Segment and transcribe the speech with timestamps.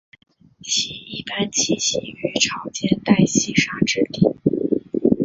[0.63, 4.23] 其一般栖息于潮间带细砂质底。